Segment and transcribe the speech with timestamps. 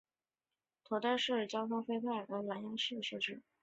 [0.83, 3.41] 头戴式通话器规范将声音传送到蓝芽耳机设备。